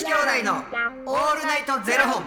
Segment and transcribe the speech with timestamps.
[0.00, 0.54] 子兄弟の
[1.04, 2.24] オールナイトゼロ本。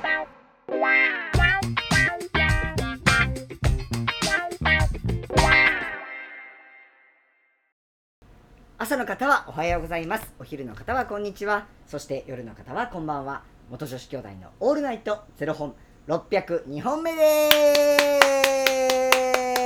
[8.78, 10.32] 朝の方はおはようございます。
[10.38, 11.66] お昼の方はこんにちは。
[11.88, 13.42] そして夜の方はこんばんは。
[13.72, 15.74] 元女子兄弟のオールナイトゼロ本
[16.08, 17.50] 602本目で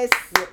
[0.07, 0.46] す。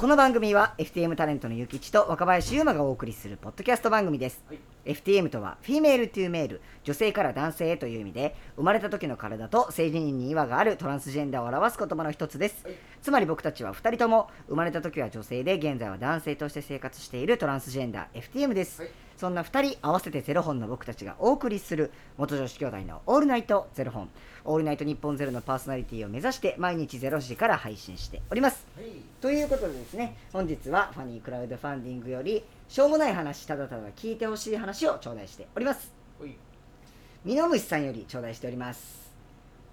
[0.00, 4.42] この番組は FTM タレントのゆきちと若林優馬がお送りするポッドキャスト番組です、
[4.86, 12.64] FTM とは Female to Male 女性から男性へという意味で生まれた時の体と性自認に違和があるトランスジェンダーを表す言葉の一つです、
[13.02, 18.82] つまり僕たちは2人とも生まれた時は女性で現在は男性として生活しているトランスジェンダー FTM です、
[19.18, 24.08] そんな2人合わせてゼロ本の僕たちがお送りする元女子兄弟のオールナイトゼロ本
[24.44, 28.64] オールナイトニッポンゼロのパーソナリティを目指して毎日ゼロ時から配信しております。
[29.20, 35.92] ということでですね本日はファニークラウドファンディングよりしょうもない話ただただ聞いてほしい話を頂戴しております。
[36.20, 36.34] はい。
[37.24, 39.10] ミノムシさんより頂戴しております。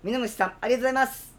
[0.03, 1.31] ミノムシさんありがとうございます。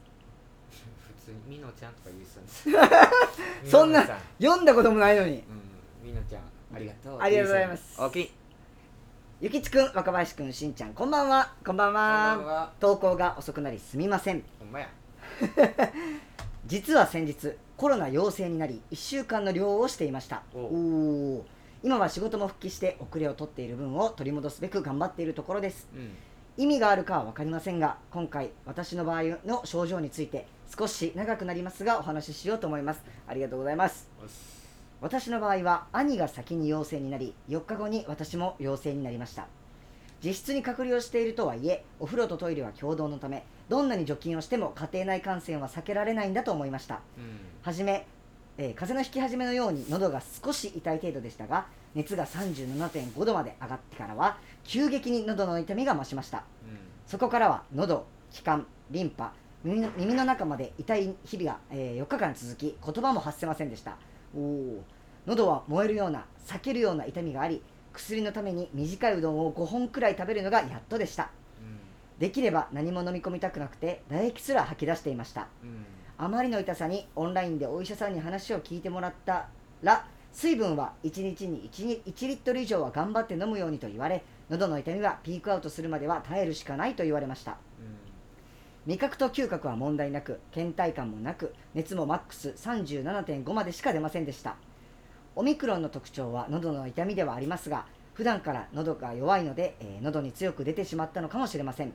[1.19, 3.69] 普通にみのちゃんとか言う人です。
[3.71, 4.07] そんな
[4.41, 5.33] 読んだこともないのに。
[5.33, 6.09] うん。
[6.09, 6.43] みのちゃん
[6.75, 7.21] ありがとう。
[7.21, 8.01] ありがとうございます。
[8.01, 8.38] オッケー
[9.41, 11.53] ゆきちくん若林くんしんちゃんこんばんは。
[11.65, 12.35] こんばんは。
[12.39, 12.73] こんばんは。
[12.81, 14.43] 投稿が遅くなりすみません。
[14.59, 14.89] ほんまや。
[16.67, 20.43] 実は先日コロナ陽性になり1週間の療養をしていました。
[20.53, 21.43] おおー。
[21.85, 25.87] 今は仕事も復帰して遅れを取っている分を取り戻すべく頑張っているところです。
[25.95, 26.17] うん。
[26.57, 33.05] 意味があるかは分かりませんが今回私の場合の症状について少し長くなりますがお話ししようと思います。
[33.29, 34.09] ありがとうございます
[35.01, 39.47] 私の場合は兄が先に陽性になり4日後に私も陽性になりました。
[40.23, 47.01] 自室に隔離をしているとはいえお風呂とトイレは共同のためどんなに除菌をしても家庭内感染は避けられないんだと思いました。
[47.17, 47.39] うん。
[47.63, 48.07] はじめ、
[48.57, 56.43] えー風邪の引き始めのように喉が少し痛い程度でしたが熱が37.5度まで上がってからは急激に喉の痛みが増しました。
[57.07, 59.33] そこからは喉、気管、リンパ
[59.63, 63.97] 耳の耳の中まで痛い日々が、えー4日間続き言葉も発せませんでした
[64.35, 64.85] おお
[65.27, 67.63] 喉は燃えるような裂けるような痛みがあり
[67.93, 71.31] 薬のために短いうどんを5本くらい食べるのがやっとでした。
[71.61, 71.79] うん。
[72.19, 75.49] できれば何も飲み込みたくなくて唾液すら吐き出していました。
[75.63, 75.85] うん。
[76.17, 79.49] あまりの痛さにオンラインでお医者さんに話を聞いてもらった
[79.83, 87.57] ら水分は1日に 1, 1リットル以上は頑張って飲むようにと言われ喉の痛みはピークアウトするまでは耐えるしかないと言われました
[88.89, 94.57] 味覚と嗅覚は問題なく倦怠感もなく熱もマックス37.5までしか出ませんでした。
[95.37, 97.85] オミクロンの特徴は喉の痛みではありますが
[98.15, 101.93] 普段から喉が弱いので、えー喉に強く出てしまったのかもしれません。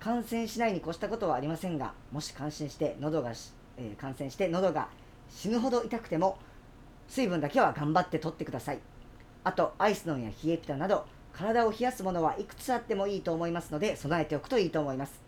[0.00, 4.88] 感染しないに越したことはありませんがもし感染して喉がし、えー感染して喉が
[5.28, 6.38] 死ぬほど痛くても
[7.08, 8.78] 水分だけは頑張って取ってください。
[9.44, 11.04] あとアイスノンや冷えピタなど
[11.34, 15.25] 体を冷やすものはいくつあってもいいと思いますので備えておくといいと思います。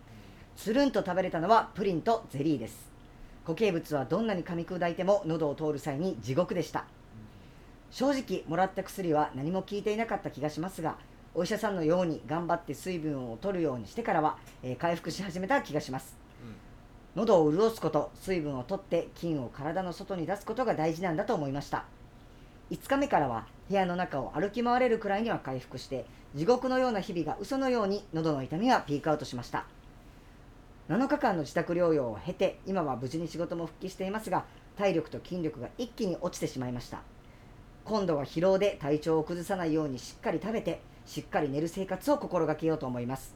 [0.55, 2.89] つるんと食べれたのはプリンとゼリーです。
[3.45, 6.85] 固形物はどんなに噛み砕いても喉を通る際に地獄でした。
[7.91, 10.97] 正直もらった薬は何も効いていなかった気がしますが
[11.33, 16.17] お医者さんのように頑張って水分を取るようにしてからは、えー回復し始めた気がします。
[17.15, 21.85] 喉を潤すこと水分を取って菌を体の外に出すことが大事なんだと思いました。
[22.71, 26.05] 5日目からは部屋の中を歩き回れるくらいには回復して
[26.35, 29.65] 地獄のような日々が嘘のように喉の痛みがピークアウトしました
[30.89, 34.45] 7日間の自宅療養を経て今は無事に仕事も復帰していますが
[34.75, 37.01] 体力と筋力が一気に落ちてしまいました。
[37.85, 43.35] 今度は疲労で体調を崩さないようにしっかり食べてしっかり寝る生活を心がけようと思います。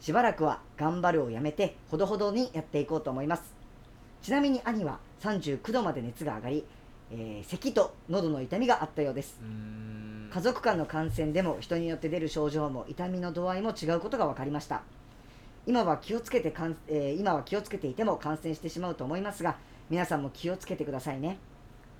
[0.00, 3.42] しばらくは頑張るをやめてほどほどにやっていこうと思います。
[4.22, 6.64] ちなみに兄は39度まで熱が上がり、
[7.10, 9.40] えー咳と喉の痛みがあったようです。
[9.42, 10.30] うん。
[10.32, 14.82] 家族間の感染でも人によって出る症状も痛みの度合いも違うことが分かりました
[15.66, 19.56] 今は気をつけてかん、えー今は気をつけていても感染してしまうと思いますが
[19.88, 21.38] 皆さんも気をつけてくださいね。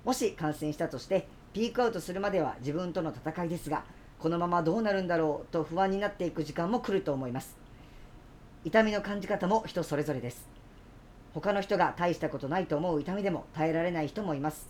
[0.03, 3.83] もし感染したとしてピークアウトするまでは自分との戦いですが
[4.19, 7.57] このままどうなるんだろうと不安になっていく時間も来ると思います。
[8.63, 10.47] 痛みの感じ方も人それぞれです。
[11.33, 14.69] 他の人が大したことないと思う痛みでも耐えられない人もいます。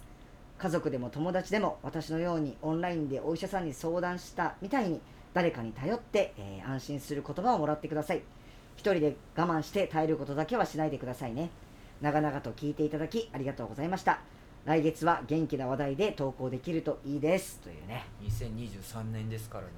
[0.58, 5.02] 家族でも友達でも私のようにオンラインでお医者さんに相談したみたいに
[5.34, 8.22] 誰かに頼って、えー安心する言葉をもらってください。
[8.78, 11.50] 一人で我慢して耐えることだけはしないでくださいね。
[12.02, 14.20] 長々と聞いていただきありがとうございました。
[14.66, 17.60] 来月は元気な話題で投稿できるといいです。
[17.62, 18.06] というね。
[18.24, 19.70] 2023年ですからね。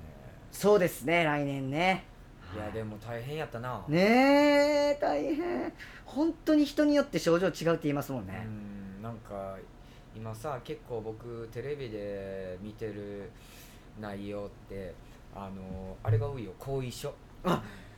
[0.52, 2.06] そうですね来年ね。
[2.56, 3.84] いやでも大変やったな。
[3.88, 4.00] ね
[4.92, 5.74] え大変。
[6.06, 8.48] 本当に人によって症状違うって言いますもんうね、
[9.00, 9.58] んなんか
[10.16, 13.30] 今さ結構僕テレビで見てる
[14.00, 14.94] 内容って
[15.36, 16.52] あのあれが多いよ。
[16.58, 17.14] 後遺症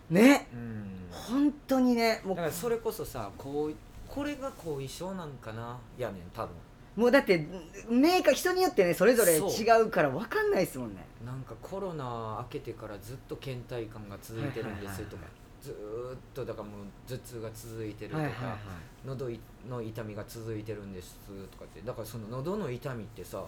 [0.10, 0.48] ね。
[0.54, 1.08] うん。
[1.12, 2.22] 本当にね。
[2.24, 2.36] もう。
[2.36, 3.76] だからそれこそさこう
[4.08, 5.78] これが後遺症なんかな？
[5.98, 6.50] いやねん多分。
[6.96, 7.48] もうだって
[7.90, 11.06] メーカー人によってねそれぞれ違うから分かんないですもんね。
[11.26, 15.24] なんかコロナ明けてからずっと倦怠感が続いてるんですとか
[15.62, 18.58] ずーっとだからもう頭痛が続いてるとか、はいはいはい。
[19.06, 19.40] 喉い
[19.70, 21.18] の痛みが続いてるんです
[21.52, 23.42] とかってだからその喉の痛みってさ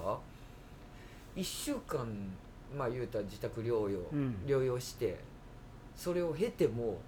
[1.36, 2.08] 1週間
[2.78, 4.36] まあ言うたら自宅療養、うん。
[4.46, 5.18] 療養して
[5.96, 7.00] それを経ても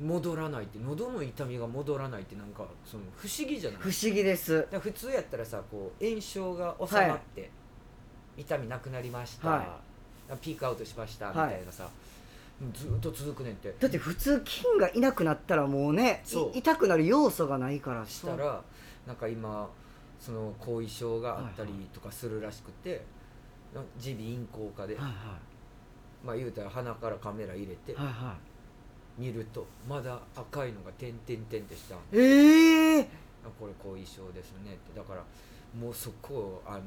[0.00, 3.80] 戻らないって喉の痛みが戻らないってなんかその不思議じゃない？
[3.80, 4.66] 不思議です。
[4.80, 7.50] 普通やったらさこう炎症が収まって、
[8.36, 9.80] 痛みなくなりました、は
[10.40, 11.88] ピークアウトしましたみたいなさ、
[12.72, 13.74] ずーっと続くねんって。
[13.78, 16.22] だって普通菌がいなくなったらもうね
[16.54, 18.62] 痛くなる要素がないからしたら
[19.06, 19.68] なんか今
[20.18, 23.04] その後遺症があったりとかするらしくて
[24.02, 25.10] 耳鼻咽喉科で、はいは
[26.24, 28.06] まあ言うたら鼻からカメラ入れていはい。
[28.06, 28.36] は
[29.18, 33.08] 見るとまだ赤いのが点々点ってしたいええ
[33.44, 34.98] あこれ後遺症ですねって。
[34.98, 35.22] だから
[35.78, 36.82] もうそこをあの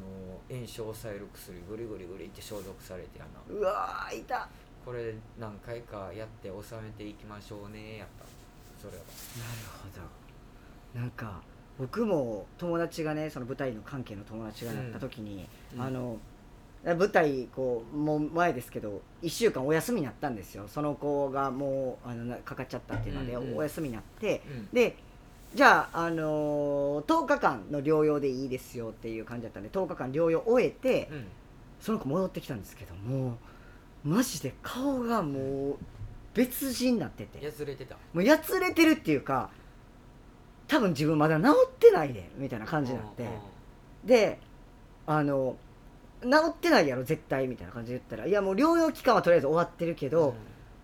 [0.50, 4.52] 炎症を抑える薬グリグリグリって消毒されてやなうわーいたなる
[4.86, 8.26] これ何回かやって収めていきましょうねやった
[8.82, 9.04] それは。
[9.84, 9.88] ほ
[10.96, 11.00] ど。
[11.00, 11.42] なんか
[11.80, 15.82] 僕も友達がねその舞台の関係の友達がなった時に、うん。
[15.82, 16.18] あの
[16.84, 20.66] 舞台こうもう前ですけど1週間お休みになったんですよ。
[20.68, 24.68] その子がもうあのなかかっちゃったっていうので、お休みになってうん。
[24.74, 24.98] で
[25.56, 31.28] じゃあ、あのー10日間の療養でいいですよっていう感じだったんで10日間療養終えてうん。
[31.80, 33.38] その子戻ってきたんですけども
[34.04, 35.76] マジで顔がもう
[36.34, 37.44] 別人になってて。
[37.44, 37.96] やつれてた。
[38.14, 39.50] もうやつれてるっていうか
[40.68, 43.28] 多分自分まだ治ってないでみたいな感じになって。
[44.04, 44.40] で
[45.06, 45.56] あの
[46.24, 48.28] 治ってないやろ絶対みたいな感じで言ったら。
[48.28, 50.36] いやもう療養期間はとりあえず終わってるけど、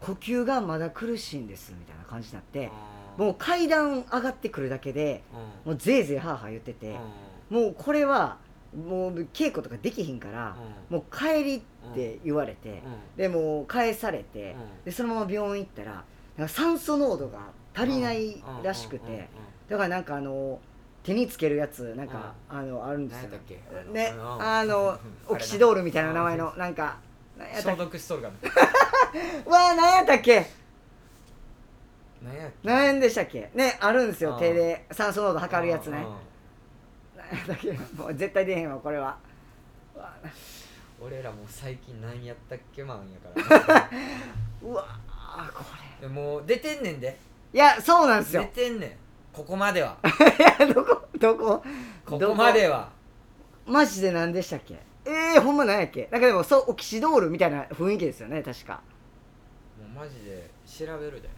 [0.01, 2.71] 呼吸がまだ苦しいんですみたいな感じになって
[3.18, 5.24] うんもう階段上がってくるだけで
[5.65, 5.71] うん。
[5.71, 6.95] もうぜいぜいはあはあ言ってて、
[7.50, 8.38] もうこれは
[8.75, 10.56] もう稽古とかできひんから、
[10.89, 11.62] もう帰りっ
[11.95, 12.83] て言われて、
[13.18, 14.56] でもう返されて、
[14.86, 16.03] でそのまま病院行ったら
[16.38, 17.39] なんか酸素濃度が
[17.75, 19.27] 足りないらしくて、
[19.68, 20.59] だからなんかあの
[21.04, 23.30] 手につけるやつなんか、あのあるんですよ。
[23.94, 26.98] ねうんあのオキシドールみたいな名前のなんか
[27.56, 28.30] 消毒しとるか
[29.46, 30.40] うわあ何やったっけ？
[32.22, 32.56] な 何やっけ？
[32.68, 33.50] 何円でしたっけ？
[33.54, 34.40] ねあるんですようん。
[34.40, 36.06] 手で酸素濃度測るやつね。
[37.16, 37.72] 何やったっけ？
[37.98, 39.18] もう絶対出へんわこれは。
[41.01, 43.10] 俺らもう最近何やったっけマン
[43.46, 43.90] やから。
[44.62, 45.63] うわあこ
[46.01, 47.07] でもう出てんねんで。
[47.07, 47.18] れ
[47.54, 48.92] いやそうなんです出よてんねん
[49.33, 49.97] ここまでは。
[50.03, 51.63] い やどこどこ？
[52.05, 52.89] ここまでは。
[53.65, 54.79] マジで何でしたっけ？
[55.05, 56.07] えー、ほんま何やっけ？
[56.11, 58.81] なんかでもそうオキシドールみたいな雰囲気ですよね確か。
[59.79, 61.29] もうマジで調べるで。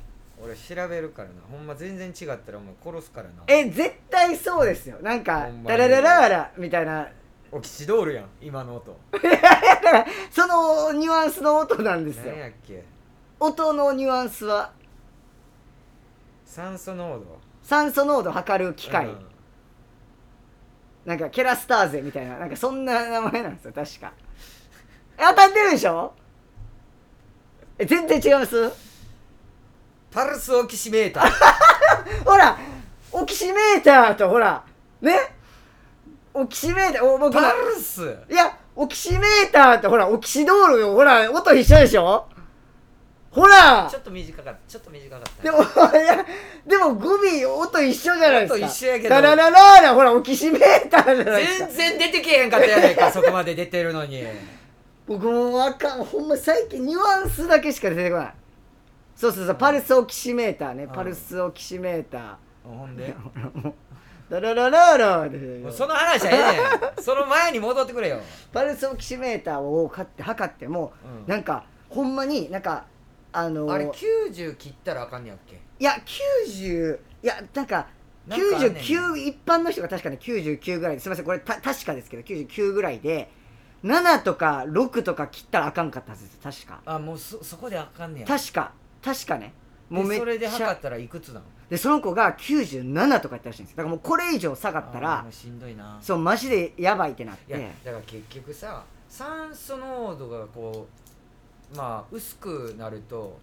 [0.43, 1.35] 俺調べるからな。
[1.51, 3.43] ほんま全然違ったらお前殺すからな。
[3.47, 4.97] え絶対そうですよ。
[5.01, 7.07] なんかダララララみたいな。
[7.51, 8.97] オキシドールやん今の音。
[10.31, 12.31] そのニュアンスの音なんですよ。
[12.31, 12.83] 何やっけ？
[13.39, 14.71] 音のニュアンスは？
[16.45, 17.39] 酸素濃度
[17.71, 19.25] 酸素濃度測る機械、うん。
[21.05, 22.37] なんかケラスターゼみたいな。
[22.37, 24.11] なんかそんな名前なんですよ確か。
[25.17, 26.11] え当たってるでしょ？
[27.77, 28.69] え全然違います？
[30.11, 31.31] パルスオキシメーター。
[32.29, 32.57] ほら
[33.13, 34.65] オキシメーターとほら
[34.99, 35.17] ね？
[36.33, 38.17] オキシメーターお僕のパルス。
[38.29, 42.27] いやオキシメーターとほらオキシドールほら音一緒でしょ？
[43.31, 43.87] ほら！
[43.89, 44.59] ちょっと短かった。
[44.67, 45.43] ちょっと短かった。
[45.43, 46.25] でもいや
[46.67, 48.55] でも語尾音一緒じゃないですか。
[48.55, 49.09] 音一緒やけど。
[49.09, 51.67] ダラララーラほらオキシメーターじゃないですか。
[51.67, 54.23] 全然出てけへんかったやないか そこまで出てるのに。
[55.07, 56.03] 僕もあかん。
[56.03, 58.33] ほんま最近ニュアンスだけしか出てこない。
[59.15, 60.85] そうそうそうパルスオキシメーターね。
[60.85, 60.87] ん。
[60.89, 62.35] パルスオキシメーター。
[62.63, 63.13] ほんで？
[64.29, 68.19] ダ ララララでもうその話はええねんその前に戻ってくれよ
[68.53, 72.85] パルスオキシメーターを買って測っても、うんなんかほんまになんか
[73.33, 75.55] あのーあれ90切ったらあかんねやっけ？
[75.79, 77.87] いや90いやなんか
[78.27, 83.29] なんかあんねん99一般の人が確かね99ぐらいですみませんこれた確かですけど99ぐらいで
[83.83, 86.81] 7とか6とか切ったらあかんかったはずです確か。
[86.85, 88.27] あもうそそこであかんねや。
[88.27, 89.53] 確か確かね。
[89.89, 91.45] もうめっちゃでそれで測ったらいくつなの？
[91.67, 93.77] でその子が97とか言ったらしいんですよ。
[93.77, 95.97] だからもうこれ以上下がったらしんどいな。
[95.99, 101.00] そうマジでやばいってなっいやてだから結局さ酸素濃度がこう
[101.75, 103.39] まあ薄くなると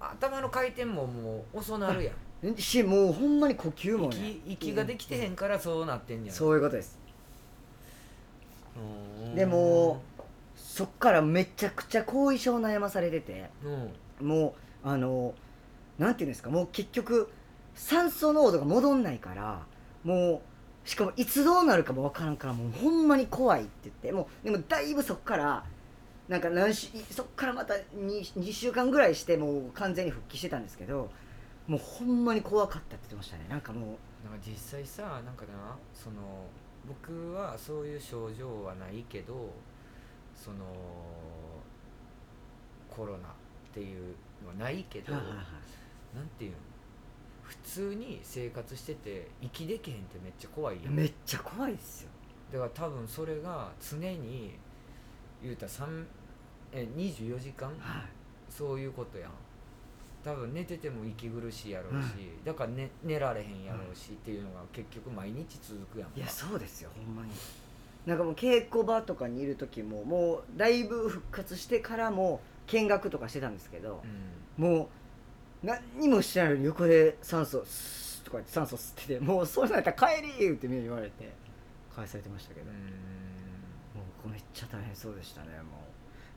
[0.00, 2.56] 頭の回転ももう遅なるやん。
[2.56, 4.38] しもうほんまに呼吸もね。
[4.46, 6.98] 息息ができてへんからそうなってんねやそういうことです。
[9.24, 9.34] うん。
[9.34, 10.02] でも
[10.56, 13.50] そっからめちゃくちゃ後遺症悩まされてて
[14.20, 14.28] うん。
[14.28, 15.34] もうあの
[15.98, 17.30] なんていうんですかもう結局
[17.74, 19.62] 酸素濃度が戻んないから
[20.04, 20.42] も
[20.84, 25.64] うしかもいつどうなるかもわからんからもうほんまに怖いって言ってもうでもだいぶそっから
[26.28, 27.84] なんか何しそっからまた 2,
[28.34, 31.10] 2週間ぐらいしてもう完全に復帰してたんですけど
[31.66, 33.46] もうほんまに怖かったって言ってましたね。
[33.48, 36.16] なんかもうなんか実際さなんかなその
[36.86, 39.50] 僕はそういう症状はないけど
[40.34, 40.56] その
[42.88, 43.30] コロナっ
[43.72, 46.16] ていうのはないけど、はいはいはい。
[46.16, 46.56] なんていうの
[47.42, 52.10] 普通に生活してて息できへんってめっちゃ怖いやんめっちゃ怖いですよ。
[52.52, 54.58] だから多分それが常に
[55.44, 56.04] 言うたら3
[56.72, 57.68] え24時間？
[57.68, 57.78] はい。
[58.50, 59.30] そういうことやん。
[60.24, 66.16] 多分寝てても息苦しいやろうし、だから、ね、寝られへんやろうし、っていうのが結局毎日続くやんか。
[66.16, 67.28] いやそうですよほんまに。
[68.06, 74.02] なんかもう稽古場とかにいる時ももうだいぶ復活してからも見学とかしてたんですけど
[74.58, 74.64] う、ん。
[74.64, 74.88] も
[75.62, 81.32] う何にもしてないのに横で酸素スーとか言って酸素吸っててもうそうなったら帰り言ってみんな言われて
[81.94, 82.74] 返されてましたけど、もう
[84.34, 85.78] めっちゃ大変そうでしたねも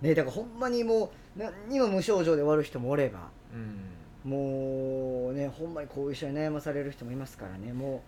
[0.01, 0.05] う。
[0.05, 4.29] ねだからほんまにもう何にも無症状で終わる人もおればうん。
[4.29, 8.03] もうねほんまに後遺症に悩まされる人もいますからねも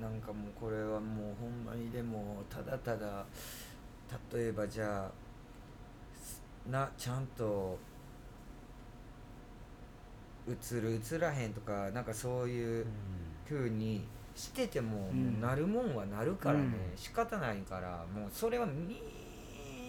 [0.00, 3.24] ななんかもうこれはもうほんまにでもただただ
[4.34, 5.10] 例えばじゃあ
[6.18, 7.78] すなちゃんと
[10.48, 12.86] 映る映らへんとかなんかそういうう
[13.48, 14.04] 風に
[14.36, 16.96] してても,、なるもんはなるからね、うん。
[16.96, 19.00] 仕方ないからもうそれはみ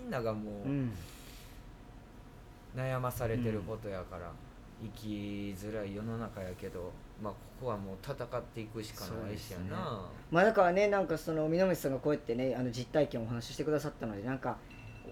[0.01, 0.92] んながもう、うん。
[2.75, 4.32] 悩まされてることやから、
[4.82, 5.08] 生き
[5.58, 9.70] づらい世の中やけどまあここはもう戦っていくしかないしやそうですね。
[9.72, 14.58] な、まあだからねなんかその南さんがこうやってねあの実体験をお話ししてくださったのでなんか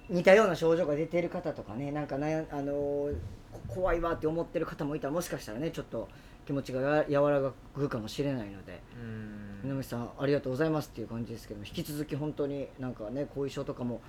[0.10, 3.10] 似たような症状が出ている方とかねなんか悩あの
[3.68, 6.08] 怖いわって思ってる方もいたらもしかしたらねちょっと
[6.46, 7.42] 気持ちがや和ら
[7.76, 9.60] ぐかもしれないのでうん。
[9.64, 14.02] 南さんありがとうございますっていう感じですけども引き続き本当になんかね後遺症とかも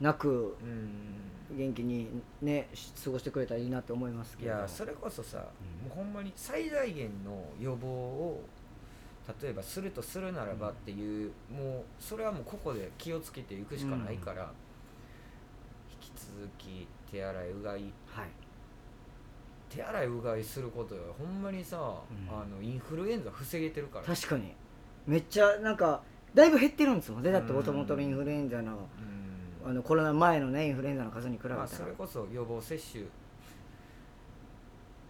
[0.00, 1.56] なくうん。
[1.56, 2.08] 元気に
[2.40, 4.50] ねし過ごしてくれたらいいなと思いますけど。
[4.50, 5.40] いやそれこそさ、う
[5.84, 5.88] ん。
[5.88, 8.40] もうほんまに最大限の予防を
[9.42, 14.52] 例えばするとするならばっていう、もうそれはもうここで気をつけていくしかないから、
[16.02, 18.28] 引き続き手洗いうがいはい
[19.70, 21.14] 手洗いうがいすることよ。
[21.16, 21.80] ほんまにさ、ん。
[21.80, 24.04] あのインフルエンザ防げてるから。
[24.04, 24.52] 確かに。
[25.06, 26.02] めっちゃなんか
[26.34, 27.30] だいぶ減ってるんですもんね。
[27.30, 28.88] だってうんもともとのインフルエンザの
[29.62, 29.70] うん。
[29.70, 33.04] あのコロナ前のねインフルエンザの数に比べたら、まあ、それこそ予防接種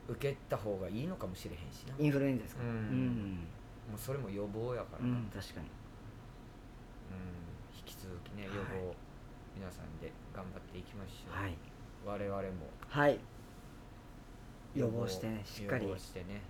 [0.08, 1.94] 受けた方がいいのかもしれへんしな。
[1.98, 2.62] インフルエンザですか。
[2.62, 3.38] うん。
[3.88, 5.66] もうそれも予防やからうん、な、うん確かに。
[7.10, 7.78] うん。
[7.78, 8.56] 引き続きねはい。
[8.56, 8.94] 予防、
[9.56, 11.56] 皆さんで頑張っていきましょう、はい。
[12.04, 12.42] 我々も。
[12.88, 13.18] はい
[14.74, 16.42] 予防してねしっかり予防してね。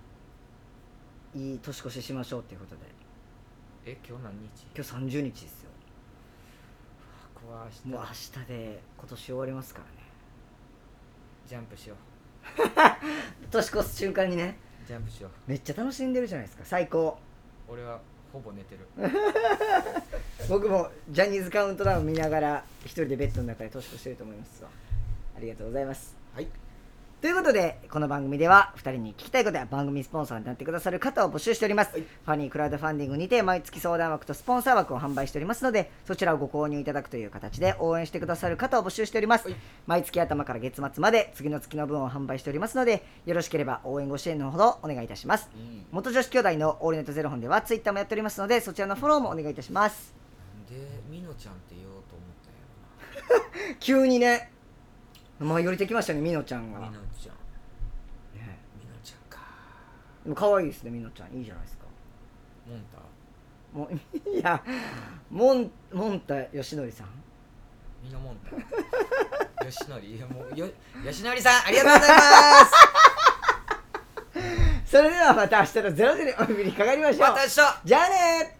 [1.34, 2.82] いい年越ししましょうっていうことで。
[3.86, 4.66] え今日何日？
[4.74, 5.70] 今日30日ですよ。
[7.34, 8.32] 僕はもう明日。
[8.38, 9.90] 明日で今年終わりますからね。
[11.46, 11.98] ジャンプしよう。
[13.50, 14.56] 年越す瞬間にね。
[14.86, 15.30] ジャンプしよう。
[15.46, 16.64] めっちゃ楽しんでるじゃないですか。
[16.64, 17.18] 最高。
[17.68, 18.00] 俺は
[18.32, 18.86] ほぼ寝てる。
[20.48, 24.70] 僕もジャニーズカウントダウン見ながら一人でベッドの中で年越してると思いますわ。
[25.36, 26.16] ありがとうございます。
[26.34, 26.48] はい
[27.20, 39.56] ということでこの番組では2人に聞きたいことや番組スポンサーになってくださる方を募集しております、ファニークラウドファンディングにて毎月相談枠とスポンサー枠を販売しておりますのでそちらをご購入いただくという形で応援してくださる方を募集しております、はい。
[39.86, 45.50] 毎月頭から月末まで次の月の分を販売しておりますのでよろしければ応援ご支援のほどお願いいたします。
[45.54, 50.14] いい元女子兄弟のオールネットゼロ本ではツイッターもやっておりますのでそちらのフォローもお願いいたします。
[50.70, 50.76] で
[51.10, 54.49] みのちゃんって言おうと思ったんや 急にね
[55.44, 57.36] 舞い降りてきましたねみのちゃんが、みのちゃん。
[58.38, 59.40] ねみのちゃんか。
[60.24, 61.32] でも可愛いですねみのちゃん。
[61.32, 61.84] いいじゃないですか。
[62.68, 62.98] モンタ？
[63.72, 63.94] もう
[64.36, 64.62] いや
[65.30, 67.06] モンモンタヨシノリさん。
[68.02, 70.16] みのもんたよしのり？
[70.16, 70.66] いやもうよ
[71.04, 72.24] よしのりさんありがとうございま
[72.66, 72.72] す。
[74.96, 77.20] それではまた明日の0時にお耳にかかりましょう。
[77.20, 77.80] また明日。
[77.84, 78.59] じゃあね